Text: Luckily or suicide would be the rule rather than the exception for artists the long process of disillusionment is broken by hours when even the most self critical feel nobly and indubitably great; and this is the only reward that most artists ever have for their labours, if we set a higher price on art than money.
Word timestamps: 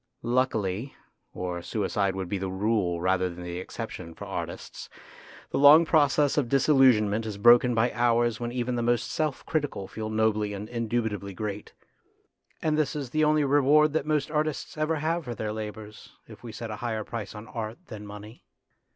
Luckily 0.23 0.95
or 1.31 1.61
suicide 1.61 2.15
would 2.15 2.27
be 2.27 2.39
the 2.39 2.49
rule 2.49 2.99
rather 2.99 3.29
than 3.29 3.43
the 3.43 3.59
exception 3.59 4.15
for 4.15 4.25
artists 4.25 4.89
the 5.51 5.59
long 5.59 5.85
process 5.85 6.39
of 6.39 6.49
disillusionment 6.49 7.23
is 7.27 7.37
broken 7.37 7.75
by 7.75 7.91
hours 7.91 8.39
when 8.39 8.51
even 8.51 8.73
the 8.73 8.81
most 8.81 9.11
self 9.11 9.45
critical 9.45 9.87
feel 9.87 10.09
nobly 10.09 10.53
and 10.53 10.67
indubitably 10.69 11.35
great; 11.35 11.73
and 12.63 12.79
this 12.79 12.95
is 12.95 13.11
the 13.11 13.23
only 13.23 13.43
reward 13.43 13.93
that 13.93 14.07
most 14.07 14.31
artists 14.31 14.75
ever 14.75 14.95
have 14.95 15.23
for 15.25 15.35
their 15.35 15.53
labours, 15.53 16.13
if 16.27 16.41
we 16.41 16.51
set 16.51 16.71
a 16.71 16.77
higher 16.77 17.03
price 17.03 17.35
on 17.35 17.47
art 17.49 17.77
than 17.85 18.03
money. 18.03 18.43